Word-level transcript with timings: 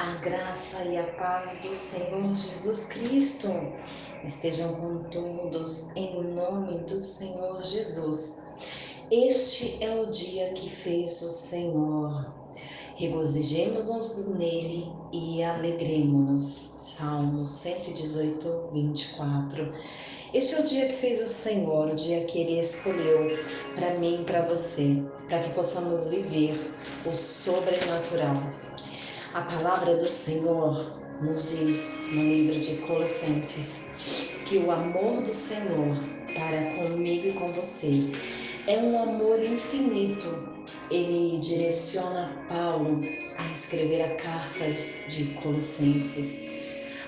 A 0.00 0.14
graça 0.14 0.82
e 0.84 0.96
a 0.96 1.02
paz 1.02 1.60
do 1.60 1.74
Senhor 1.74 2.34
Jesus 2.34 2.86
Cristo 2.86 3.48
estejam 4.24 4.72
com 4.76 5.04
todos 5.10 5.94
em 5.94 6.24
nome 6.24 6.78
do 6.84 7.02
Senhor 7.02 7.62
Jesus. 7.62 8.46
Este 9.10 9.76
é 9.84 10.00
o 10.00 10.06
dia 10.06 10.54
que 10.54 10.70
fez 10.70 11.20
o 11.20 11.28
Senhor. 11.28 12.32
Regozijemos-nos 12.96 14.38
nele 14.38 14.90
e 15.12 15.42
alegremos-nos. 15.42 16.44
Salmo 16.44 17.44
118, 17.44 18.70
24. 18.72 19.74
Este 20.32 20.54
é 20.54 20.60
o 20.60 20.66
dia 20.66 20.86
que 20.86 20.96
fez 20.96 21.20
o 21.22 21.26
Senhor, 21.26 21.88
o 21.88 21.94
dia 21.94 22.24
que 22.24 22.38
Ele 22.38 22.58
escolheu 22.58 23.38
para 23.74 23.98
mim 23.98 24.22
e 24.22 24.24
para 24.24 24.40
você, 24.46 25.02
para 25.28 25.42
que 25.42 25.50
possamos 25.50 26.08
viver 26.08 26.58
o 27.04 27.14
sobrenatural 27.14 28.69
a 29.34 29.42
palavra 29.42 29.94
do 29.96 30.06
Senhor 30.06 30.84
nos 31.22 31.50
diz 31.56 31.98
no 32.10 32.22
livro 32.22 32.58
de 32.58 32.76
Colossenses 32.78 34.38
que 34.46 34.58
o 34.58 34.72
amor 34.72 35.22
do 35.22 35.32
Senhor 35.32 35.96
para 36.34 36.74
comigo 36.74 37.28
e 37.28 37.32
com 37.34 37.46
você 37.52 38.10
é 38.66 38.78
um 38.78 39.00
amor 39.00 39.40
infinito. 39.42 40.48
Ele 40.90 41.38
direciona 41.38 42.44
Paulo 42.48 43.00
a 43.38 43.52
escrever 43.52 44.02
a 44.02 44.16
carta 44.16 44.68
de 45.08 45.26
Colossenses 45.40 46.49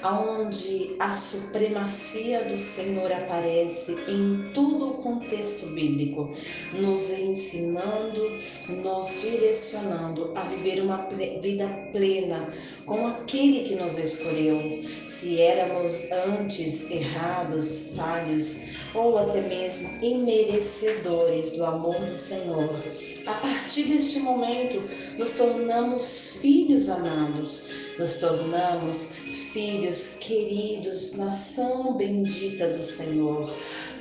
aonde 0.02 0.96
a 0.98 1.12
supremacia 1.12 2.44
do 2.44 2.58
Senhor 2.58 3.10
aparece 3.12 3.96
em 4.08 4.50
todo 4.52 4.90
o 4.90 4.94
contexto 4.94 5.68
bíblico, 5.68 6.30
nos 6.72 7.10
ensinando, 7.10 8.36
nos 8.82 9.22
direcionando 9.22 10.32
a 10.34 10.42
viver 10.42 10.82
uma 10.82 11.08
vida 11.40 11.68
plena 11.92 12.48
com 12.84 13.06
aquele 13.06 13.68
que 13.68 13.76
nos 13.76 13.98
escolheu. 13.98 14.82
Se 15.06 15.40
éramos 15.40 16.10
antes 16.10 16.90
errados, 16.90 17.94
falhos 17.96 18.72
ou 18.94 19.16
até 19.18 19.40
mesmo 19.42 20.02
imerecedores 20.02 21.52
do 21.52 21.64
amor 21.64 21.96
do 22.00 22.16
Senhor, 22.16 22.82
a 23.26 23.34
partir 23.34 23.84
deste 23.84 24.20
momento 24.20 24.82
nos 25.16 25.32
tornamos 25.32 26.38
filhos 26.40 26.88
amados, 26.88 27.70
nos 27.98 28.16
tornamos 28.16 29.14
filhos 29.52 29.91
queridos, 30.20 31.16
nação 31.16 31.96
bendita 31.96 32.68
do 32.68 32.82
Senhor. 32.82 33.52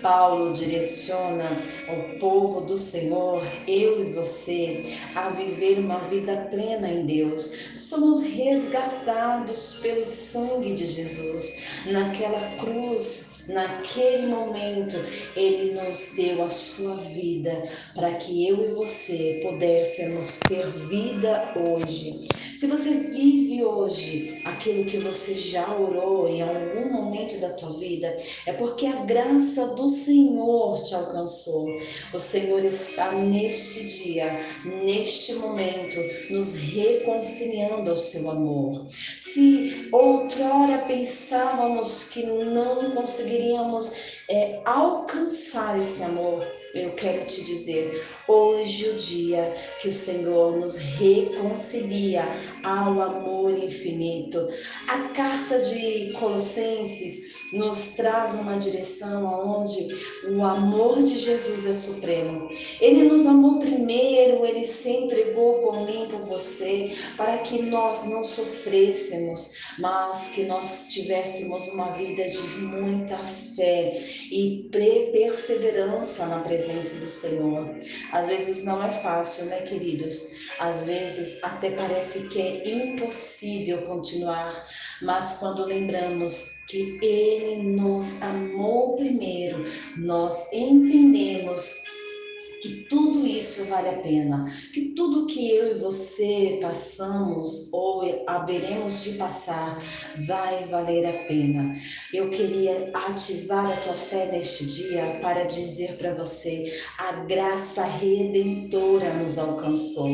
Paulo 0.02 0.54
direciona 0.54 1.62
o 1.88 2.18
povo 2.18 2.62
do 2.62 2.78
Senhor, 2.78 3.46
eu 3.68 4.02
e 4.02 4.14
você, 4.14 4.82
a 5.16 5.30
viver 5.30 5.78
uma 5.80 6.00
vida 6.00 6.48
plena 6.50 6.88
em 6.88 7.06
Deus. 7.06 7.72
Somos 7.76 8.24
resgatados 8.24 9.80
pelo 9.82 10.04
sangue 10.04 10.74
de 10.74 10.88
Jesus 10.88 11.64
naquela 11.86 12.56
cruz 12.58 13.31
Naquele 13.48 14.28
momento, 14.28 14.96
Ele 15.36 15.74
nos 15.74 16.14
deu 16.16 16.44
a 16.44 16.50
sua 16.50 16.96
vida 16.96 17.52
para 17.96 18.14
que 18.14 18.48
eu 18.48 18.66
e 18.66 18.68
você 18.70 19.40
pudéssemos 19.44 20.40
ter 20.48 20.68
vida 20.68 21.54
hoje. 21.56 22.28
Se 22.56 22.68
você 22.68 22.92
vive 22.92 23.64
hoje 23.64 24.40
aquilo 24.46 24.86
que 24.86 24.98
você 24.98 25.34
já 25.34 25.76
orou 25.76 26.28
em 26.28 26.44
algum 26.44 26.92
momento 26.92 27.40
da 27.40 27.50
tua 27.50 27.72
vida, 27.80 28.16
é 28.46 28.54
porque 28.54 28.86
a 28.86 29.04
graça 29.04 29.68
do 29.70 29.90
Senhor 29.90 30.84
te 30.84 30.94
alcançou. 30.94 31.66
O 32.14 32.20
Senhor 32.20 32.64
está 32.64 33.14
neste 33.14 34.04
dia, 34.04 34.40
neste 34.64 35.34
momento, 35.36 35.98
nos 36.30 36.56
reconciliando 36.56 37.90
ao 37.90 37.98
seu 37.98 38.30
amor. 38.30 38.86
Se 38.88 39.90
outrora 39.92 40.86
pensávamos 40.88 42.10
que 42.10 42.24
não 42.26 42.92
conseguiríamos 43.32 43.96
é, 44.30 44.62
alcançar 44.66 45.80
esse 45.80 46.04
amor, 46.04 46.46
eu 46.74 46.92
quero 46.94 47.26
te 47.26 47.44
dizer, 47.44 48.02
hoje 48.28 48.90
o 48.90 48.96
dia 48.96 49.54
que 49.82 49.90
o 49.90 49.94
Senhor 49.94 50.58
nos 50.58 50.78
reconcilia 50.78 52.24
ao 52.64 53.02
amor 53.02 53.58
infinito. 53.58 54.48
A 54.88 55.10
carta 55.10 55.60
de 55.60 56.14
Colossenses 56.14 57.52
nos 57.52 57.92
traz 57.98 58.36
uma 58.36 58.58
direção 58.58 59.28
aonde 59.28 59.88
o 60.30 60.44
amor 60.44 61.04
de 61.04 61.18
Jesus 61.18 61.66
é 61.66 61.74
supremo. 61.74 62.50
Ele 62.80 63.04
nos 63.04 63.26
amou 63.26 63.60
primeiro, 63.60 64.46
ele 64.46 64.66
se 64.66 64.90
entregou 64.92 65.60
por 65.60 65.86
mim, 65.86 66.08
por 66.10 66.22
você, 66.22 66.96
para 67.18 67.40
que 67.40 67.64
nós 67.64 68.06
não 68.06 68.24
sofrêssemos, 68.24 69.56
mas 69.78 70.30
que 70.30 70.44
nós 70.44 70.88
tivéssemos 70.90 71.68
uma 71.74 71.92
vida 71.92 72.24
de 72.30 72.42
muita 72.62 73.18
fé 73.18 73.90
e 74.32 74.70
perseverança 75.12 76.26
na 76.28 76.40
presença 76.40 76.61
presença 76.62 77.00
do 77.00 77.10
Senhor. 77.10 77.76
Às 78.12 78.28
vezes 78.28 78.64
não 78.64 78.84
é 78.84 78.92
fácil, 78.92 79.46
né, 79.46 79.62
queridos? 79.62 80.52
Às 80.60 80.86
vezes 80.86 81.44
até 81.44 81.72
parece 81.72 82.28
que 82.28 82.40
é 82.40 82.70
impossível 82.70 83.82
continuar, 83.88 84.54
mas 85.02 85.40
quando 85.40 85.66
lembramos 85.66 86.62
que 86.68 87.00
Ele 87.02 87.64
nos 87.64 88.22
amou 88.22 88.96
primeiro, 88.96 89.66
nós 89.98 90.52
entendemos 90.54 91.92
que 92.62 92.86
tudo 92.88 93.26
isso 93.26 93.66
vale 93.66 93.90
a 93.90 93.98
pena, 93.98 94.46
que 94.72 94.90
tudo 94.90 95.26
que 95.26 95.50
eu 95.50 95.72
e 95.72 95.80
você 95.80 96.60
passamos 96.62 97.74
ou 97.74 98.24
haveremos 98.28 99.04
de 99.04 99.14
passar 99.18 99.82
vai 100.28 100.66
valer 100.66 101.08
a 101.08 101.28
pena. 101.28 101.76
Eu 102.14 102.30
queria 102.30 102.92
ativar 102.94 103.72
a 103.72 103.78
tua 103.78 103.94
fé 103.94 104.30
neste 104.30 104.66
dia 104.66 105.18
para 105.22 105.46
dizer 105.46 105.96
para 105.96 106.14
você: 106.14 106.70
a 106.98 107.24
graça 107.24 107.84
redentora 107.84 109.14
nos 109.14 109.38
alcançou. 109.38 110.10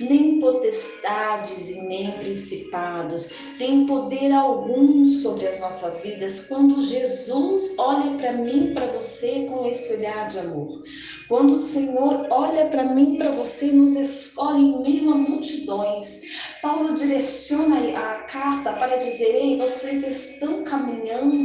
Nem 0.00 0.40
potestades 0.40 1.68
e 1.68 1.82
nem 1.82 2.10
principados 2.12 3.32
têm 3.58 3.84
poder 3.84 4.32
algum 4.32 5.04
sobre 5.04 5.46
as 5.46 5.60
nossas 5.60 6.02
vidas 6.02 6.48
quando 6.48 6.80
Jesus 6.80 7.74
olha 7.76 8.16
para 8.16 8.32
mim, 8.32 8.72
para 8.72 8.86
você 8.86 9.46
com 9.46 9.66
esse 9.66 9.96
olhar 9.96 10.28
de 10.28 10.38
amor. 10.38 10.82
Quando 11.28 11.52
o 11.52 11.58
Senhor 11.58 12.26
olha 12.30 12.66
para 12.66 12.84
mim, 12.84 13.16
para 13.16 13.30
você, 13.30 13.66
nos 13.66 13.94
escolhe 13.96 14.62
em 14.62 14.82
meio 14.82 15.12
a 15.12 15.16
multidões. 15.16 16.22
Paulo 16.60 16.94
direciona 16.94 17.76
a 17.98 18.22
carta 18.22 18.72
para 18.72 18.96
dizer: 18.96 19.34
Ei, 19.34 19.56
vocês 19.58 20.06
estão 20.06 20.62
caminhando 20.64 21.41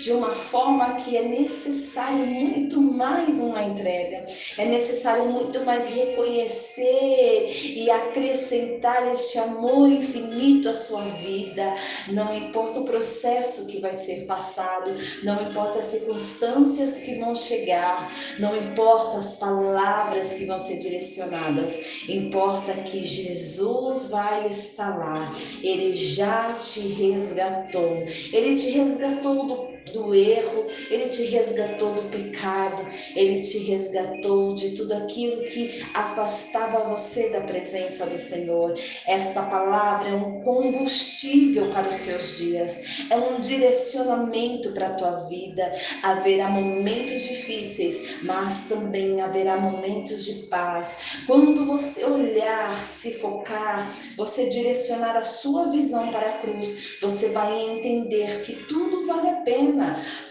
de 0.00 0.12
uma 0.12 0.34
forma 0.34 0.94
que 0.94 1.16
é 1.16 1.22
necessário 1.22 2.26
muito 2.26 2.80
mais 2.80 3.38
uma 3.38 3.62
entrega, 3.62 4.24
é 4.58 4.64
necessário 4.64 5.26
muito 5.26 5.64
mais 5.64 5.86
reconhecer 5.86 7.50
e 7.64 7.90
acrescentar 7.90 9.12
este 9.12 9.38
amor 9.38 9.90
infinito 9.90 10.68
à 10.68 10.74
sua 10.74 11.02
vida. 11.02 11.74
Não 12.08 12.36
importa 12.36 12.80
o 12.80 12.84
processo 12.84 13.66
que 13.68 13.80
vai 13.80 13.94
ser 13.94 14.26
passado, 14.26 14.94
não 15.22 15.50
importa 15.50 15.78
as 15.78 15.86
circunstâncias 15.86 17.02
que 17.02 17.18
vão 17.18 17.34
chegar, 17.34 18.12
não 18.38 18.56
importa 18.56 19.18
as 19.18 19.36
palavras 19.38 20.34
que 20.34 20.46
vão 20.46 20.58
ser 20.58 20.78
direcionadas, 20.78 22.04
importa 22.08 22.72
que 22.74 23.04
Jesus 23.04 24.10
vai 24.10 24.48
está 24.48 24.94
lá. 24.96 25.32
Ele 25.62 25.92
já 25.92 26.52
te 26.54 26.80
resgatou. 26.80 28.02
Ele 28.32 28.54
te 28.56 28.70
resgatou 28.70 29.39
do 29.48 29.69
do 29.92 30.14
erro, 30.14 30.66
Ele 30.90 31.08
te 31.08 31.24
resgatou 31.24 31.94
do 31.94 32.02
pecado, 32.08 32.86
Ele 33.14 33.42
te 33.42 33.58
resgatou 33.70 34.54
de 34.54 34.76
tudo 34.76 34.92
aquilo 34.94 35.42
que 35.42 35.84
afastava 35.94 36.88
você 36.90 37.30
da 37.30 37.40
presença 37.40 38.06
do 38.06 38.18
Senhor. 38.18 38.78
Esta 39.06 39.42
palavra 39.42 40.08
é 40.10 40.14
um 40.14 40.40
combustível 40.42 41.70
para 41.70 41.88
os 41.88 41.94
seus 41.94 42.38
dias, 42.38 42.82
é 43.10 43.16
um 43.16 43.40
direcionamento 43.40 44.72
para 44.72 44.88
a 44.88 44.94
tua 44.94 45.28
vida. 45.28 45.72
Haverá 46.02 46.48
momentos 46.48 47.22
difíceis, 47.22 48.22
mas 48.22 48.68
também 48.68 49.20
haverá 49.20 49.56
momentos 49.56 50.24
de 50.24 50.46
paz. 50.46 50.96
Quando 51.26 51.64
você 51.66 52.04
olhar, 52.04 52.78
se 52.84 53.14
focar, 53.14 53.90
você 54.16 54.48
direcionar 54.48 55.16
a 55.16 55.24
sua 55.24 55.70
visão 55.70 56.08
para 56.08 56.28
a 56.28 56.38
cruz, 56.38 56.98
você 57.00 57.30
vai 57.30 57.70
entender 57.70 58.42
que 58.44 58.54
tudo 58.66 59.06
vale 59.06 59.28
a 59.28 59.36
pena 59.42 59.69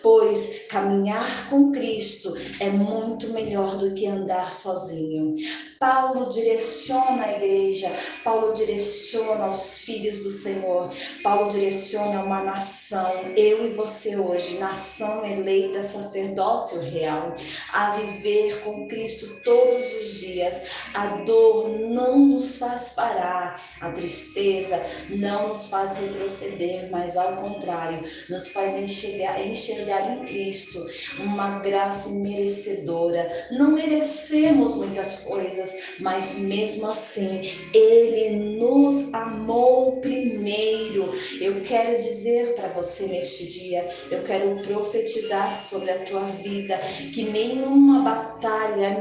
pois 0.01 0.67
caminhar 0.69 1.49
com 1.49 1.71
Cristo 1.71 2.35
é 2.59 2.69
muito 2.69 3.29
melhor 3.33 3.77
do 3.77 3.93
que 3.93 4.05
andar 4.07 4.53
sozinho. 4.53 5.33
Paulo 5.79 6.27
direciona 6.27 7.23
a 7.23 7.37
igreja, 7.37 7.89
Paulo 8.21 8.53
direciona 8.53 9.47
os 9.47 9.79
filhos 9.79 10.25
do 10.25 10.29
Senhor, 10.29 10.89
Paulo 11.23 11.49
direciona 11.49 12.21
uma 12.21 12.43
nação, 12.43 13.33
eu 13.37 13.65
e 13.65 13.69
você 13.69 14.17
hoje, 14.17 14.57
nação 14.57 15.25
eleita, 15.25 15.81
sacerdócio 15.81 16.81
real, 16.81 17.33
a 17.71 17.95
viver 17.95 18.61
com 18.65 18.89
Cristo 18.89 19.41
todos 19.41 19.93
os 19.93 20.19
dias. 20.19 20.63
A 20.93 21.05
dor 21.23 21.69
não 21.69 22.19
nos 22.25 22.57
faz 22.57 22.89
parar, 22.89 23.57
a 23.79 23.91
tristeza 23.93 24.83
não 25.09 25.47
nos 25.47 25.69
faz 25.69 25.97
retroceder, 25.97 26.91
mas 26.91 27.15
ao 27.15 27.37
contrário, 27.37 28.01
nos 28.29 28.51
faz 28.51 28.75
enxergar, 28.75 29.47
enxergar 29.47 30.11
em 30.11 30.25
Cristo 30.25 30.85
uma 31.19 31.59
graça 31.59 32.09
merecedora. 32.09 33.47
Não 33.51 33.71
merecemos 33.71 34.75
muitas 34.75 35.21
coisas, 35.21 35.68
mas 35.99 36.39
mesmo 36.39 36.89
assim, 36.89 37.41
Ele 37.73 38.31
nos 38.57 39.13
amou 39.13 39.97
primeiro. 39.97 41.13
Eu 41.39 41.61
quero 41.61 41.95
dizer 41.97 42.53
para 42.55 42.69
você 42.69 43.07
neste 43.07 43.47
dia, 43.47 43.85
eu 44.11 44.23
quero 44.23 44.61
profetizar 44.61 45.55
sobre 45.55 45.91
a 45.91 45.99
tua 45.99 46.23
vida 46.43 46.77
que 47.13 47.23
nenhuma 47.23 48.01
batalha, 48.01 48.28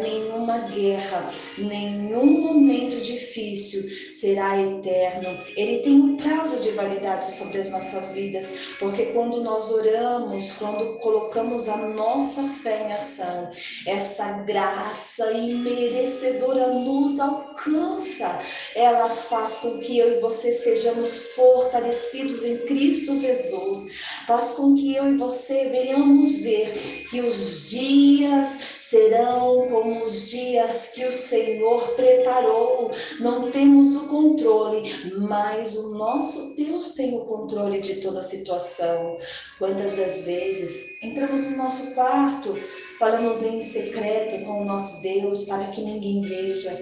nenhuma 0.03 0.59
guerra, 0.69 1.27
nenhum 1.57 2.41
momento 2.41 2.97
difícil 3.01 3.83
será 4.19 4.61
eterno. 4.61 5.39
Ele 5.57 5.79
tem 5.79 5.95
um 5.95 6.17
prazo 6.17 6.61
de 6.63 6.71
validade 6.71 7.31
sobre 7.31 7.61
as 7.61 7.71
nossas 7.71 8.13
vidas, 8.13 8.53
porque 8.79 9.07
quando 9.07 9.41
nós 9.43 9.71
oramos, 9.71 10.53
quando 10.53 10.99
colocamos 10.99 11.69
a 11.69 11.77
nossa 11.77 12.43
fé 12.63 12.89
em 12.89 12.93
ação, 12.93 13.49
essa 13.87 14.39
graça 14.43 15.33
imerecedora 15.33 16.69
nos 16.69 17.21
alcança. 17.21 18.41
Ela 18.75 19.09
faz 19.09 19.59
com 19.59 19.79
que 19.79 19.99
eu 19.99 20.15
e 20.15 20.21
você 20.21 20.53
sejamos 20.53 21.33
fortalecidos 21.35 22.45
em 22.45 22.59
Cristo 22.59 23.17
Jesus. 23.17 23.93
Faz 24.27 24.53
com 24.53 24.75
que 24.75 24.95
eu 24.95 25.13
e 25.13 25.17
você 25.17 25.69
venhamos 25.69 26.41
ver 26.41 26.73
que 27.11 27.21
os 27.21 27.71
dias 27.71 28.79
serão 28.89 29.69
como 29.69 30.03
os 30.03 30.31
dias 30.31 30.93
que 30.95 31.05
o 31.05 31.13
Senhor 31.13 31.89
preparou. 31.91 32.91
Não 33.21 33.51
temos 33.51 33.97
o 33.97 34.09
controle, 34.09 34.83
mas 35.19 35.77
o 35.77 35.95
nosso 35.95 36.57
Deus 36.57 36.95
tem 36.95 37.15
o 37.15 37.25
controle 37.27 37.81
de 37.81 37.97
toda 37.97 38.21
a 38.21 38.25
situação. 38.25 39.19
Quantas 39.59 39.95
das 39.97 40.25
vezes 40.25 41.03
entramos 41.03 41.43
no 41.43 41.59
nosso 41.59 41.95
quarto, 41.95 42.55
falamos 42.99 43.43
em 43.43 43.61
secreto 43.61 44.45
com 44.47 44.63
o 44.63 44.65
nosso 44.65 45.03
Deus 45.03 45.45
para 45.45 45.67
que 45.67 45.83
ninguém 45.83 46.23
veja, 46.23 46.79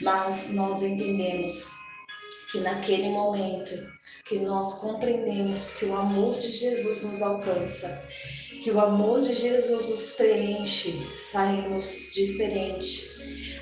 mas 0.00 0.50
nós 0.50 0.82
entendemos 0.82 1.66
que 2.52 2.60
naquele 2.60 3.08
momento 3.10 3.74
que 4.24 4.38
nós 4.38 4.80
compreendemos 4.80 5.74
que 5.74 5.86
o 5.86 5.96
amor 5.96 6.34
de 6.34 6.50
Jesus 6.50 7.02
nos 7.02 7.20
alcança 7.20 8.02
que 8.68 8.74
o 8.74 8.80
amor 8.80 9.22
de 9.22 9.34
Jesus 9.34 9.88
nos 9.88 10.10
preenche, 10.12 11.08
saímos 11.14 12.12
diferente. 12.14 13.08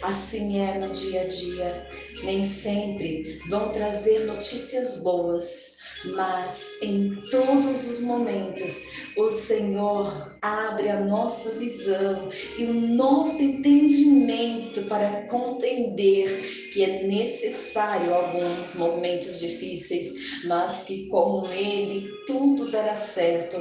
Assim 0.02 0.60
é 0.60 0.78
no 0.78 0.90
dia 0.90 1.22
a 1.22 1.24
dia. 1.28 1.88
Nem 2.24 2.42
sempre 2.42 3.40
vão 3.48 3.70
trazer 3.70 4.24
notícias 4.24 5.04
boas, 5.04 5.76
mas 6.06 6.66
em 6.82 7.14
todos 7.30 7.88
os 7.88 8.00
momentos 8.00 8.82
o 9.16 9.30
Senhor 9.30 10.36
abre 10.42 10.88
a 10.88 11.00
nossa 11.00 11.52
visão 11.52 12.28
e 12.58 12.64
o 12.64 12.74
nosso 12.74 13.40
entendimento 13.40 14.82
para 14.86 15.22
compreender 15.28 16.70
que 16.72 16.82
é 16.82 17.04
necessário 17.04 18.12
alguns 18.12 18.74
momentos 18.74 19.38
difíceis, 19.38 20.42
mas 20.46 20.82
que 20.82 21.06
com 21.06 21.48
Ele 21.52 22.10
tudo 22.26 22.72
dará 22.72 22.96
certo. 22.96 23.56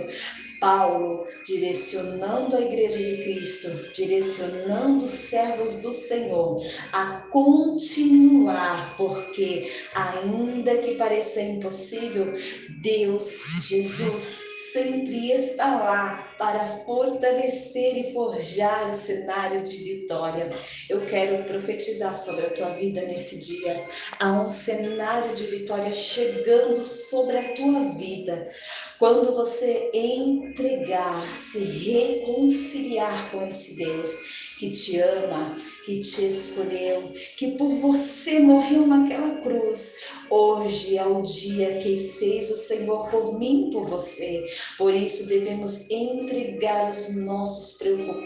Paulo, 0.59 1.25
direcionando 1.45 2.55
a 2.55 2.61
igreja 2.61 2.97
de 2.97 3.23
Cristo, 3.23 3.91
direcionando 3.93 5.05
os 5.05 5.11
servos 5.11 5.81
do 5.81 5.91
Senhor 5.91 6.61
a 6.91 7.23
continuar, 7.31 8.95
porque 8.97 9.71
ainda 9.93 10.77
que 10.77 10.95
pareça 10.95 11.41
impossível, 11.41 12.33
Deus, 12.81 13.39
Jesus, 13.61 14.44
sempre 14.75 15.31
está 15.31 15.73
lá 15.77 16.35
para 16.37 16.67
fortalecer 16.85 17.97
e 17.97 18.13
forjar 18.13 18.89
o 18.89 18.93
cenário 18.93 19.61
de 19.61 19.77
vitória. 19.77 20.49
Eu 20.89 21.05
quero 21.05 21.45
profetizar 21.45 22.17
sobre 22.17 22.47
a 22.47 22.49
tua 22.49 22.69
vida 22.71 22.99
nesse 23.03 23.39
dia. 23.39 23.87
Há 24.19 24.33
um 24.33 24.49
cenário 24.49 25.33
de 25.33 25.45
vitória 25.45 25.93
chegando 25.93 26.83
sobre 26.83 27.37
a 27.37 27.53
tua 27.53 27.93
vida. 27.97 28.51
Quando 28.99 29.33
você 29.33 29.89
entregar, 29.93 31.25
se 31.33 31.59
reconciliar 31.59 33.31
com 33.31 33.47
esse 33.47 33.77
Deus 33.77 34.44
que 34.57 34.69
te 34.69 34.99
ama, 34.99 35.53
que 35.85 35.99
te 35.99 36.25
escolheu, 36.25 37.13
que 37.37 37.51
por 37.51 37.73
você 37.75 38.39
morreu 38.39 38.87
naquela 38.87 39.35
cruz. 39.41 39.95
Hoje 40.29 40.97
é 40.97 41.05
o 41.05 41.21
dia 41.21 41.77
que 41.77 42.13
fez 42.17 42.49
o 42.49 42.57
Senhor 42.57 43.09
por 43.09 43.37
mim, 43.37 43.69
por 43.71 43.85
você. 43.87 44.43
Por 44.77 44.93
isso 44.93 45.27
devemos 45.27 45.89
entregar 45.89 46.89
os 46.89 47.15
nossos, 47.15 47.77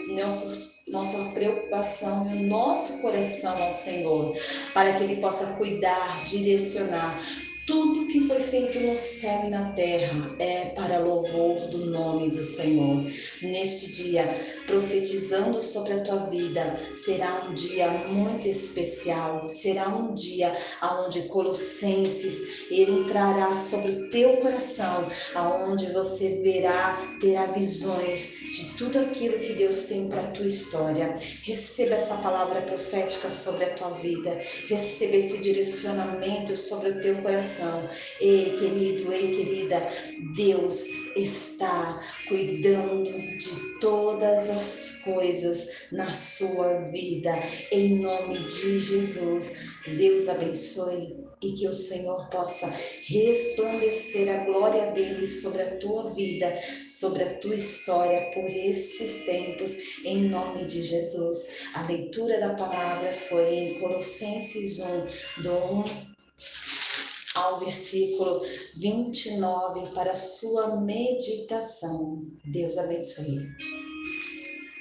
nossos 0.08 0.80
nossa 0.88 1.32
preocupação 1.32 2.30
e 2.34 2.38
o 2.42 2.46
nosso 2.46 3.00
coração 3.00 3.62
ao 3.62 3.70
Senhor, 3.70 4.36
para 4.74 4.94
que 4.94 5.04
Ele 5.04 5.16
possa 5.16 5.54
cuidar, 5.56 6.24
direcionar 6.24 7.20
tudo 7.70 8.08
que 8.08 8.20
foi 8.22 8.40
feito 8.40 8.80
no 8.80 8.96
céu 8.96 9.44
e 9.46 9.50
na 9.50 9.70
terra 9.70 10.34
é 10.40 10.70
para 10.70 10.98
louvor 10.98 11.68
do 11.68 11.86
nome 11.86 12.28
do 12.28 12.42
Senhor. 12.42 13.04
Neste 13.40 13.92
dia, 13.92 14.24
profetizando 14.66 15.62
sobre 15.62 15.92
a 15.92 16.02
tua 16.02 16.16
vida, 16.26 16.74
será 17.04 17.46
um 17.48 17.54
dia 17.54 17.88
muito 18.08 18.48
especial, 18.48 19.46
será 19.46 19.88
um 19.88 20.12
dia 20.14 20.52
aonde 20.80 21.22
Colossenses 21.28 22.66
ele 22.68 22.90
entrará 22.90 23.54
sobre 23.54 23.92
o 23.92 24.10
teu 24.10 24.38
coração, 24.38 25.08
aonde 25.36 25.92
você 25.92 26.40
verá, 26.42 27.00
terá 27.20 27.46
visões 27.46 28.40
de 28.52 28.74
tudo 28.76 28.98
aquilo 28.98 29.38
que 29.38 29.52
Deus 29.52 29.84
tem 29.84 30.08
para 30.08 30.22
a 30.22 30.30
tua 30.32 30.46
história. 30.46 31.14
Receba 31.44 31.94
essa 31.94 32.16
palavra 32.16 32.62
profética 32.62 33.30
sobre 33.30 33.64
a 33.66 33.74
tua 33.74 33.90
vida, 33.90 34.36
receba 34.68 35.14
esse 35.14 35.38
direcionamento 35.38 36.56
sobre 36.56 36.90
o 36.90 37.00
teu 37.00 37.14
coração 37.22 37.59
coração. 37.60 37.88
Ei, 38.20 38.56
querido, 38.58 39.12
ei, 39.12 39.34
querida, 39.34 39.80
Deus 40.34 40.86
está 41.14 42.02
cuidando 42.28 43.04
de 43.04 43.78
todas 43.80 44.50
as 44.50 45.02
coisas 45.04 45.68
na 45.92 46.12
sua 46.12 46.80
vida. 46.90 47.32
Em 47.70 47.98
nome 47.98 48.38
de 48.38 48.80
Jesus, 48.80 49.70
Deus 49.86 50.28
abençoe 50.28 51.28
e 51.42 51.52
que 51.52 51.66
o 51.66 51.72
Senhor 51.72 52.28
possa 52.28 52.70
resplandecer 53.06 54.28
a 54.28 54.44
glória 54.44 54.92
dele 54.92 55.26
sobre 55.26 55.62
a 55.62 55.78
tua 55.78 56.10
vida, 56.10 56.54
sobre 56.84 57.22
a 57.22 57.34
tua 57.38 57.54
história 57.54 58.30
por 58.34 58.44
estes 58.44 59.24
tempos, 59.24 60.04
em 60.04 60.28
nome 60.28 60.66
de 60.66 60.82
Jesus. 60.82 61.48
A 61.72 61.82
leitura 61.84 62.38
da 62.38 62.50
palavra 62.50 63.10
foi 63.10 63.54
em 63.54 63.80
Colossenses 63.80 64.80
1, 64.80 65.42
do 65.42 65.50
1 65.50 66.10
ao 67.40 67.58
versículo 67.58 68.42
29 68.76 69.88
para 69.94 70.14
sua 70.14 70.76
meditação. 70.76 72.22
Deus 72.44 72.78
abençoe. 72.78 73.89